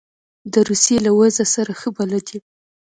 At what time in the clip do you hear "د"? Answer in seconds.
0.53-0.55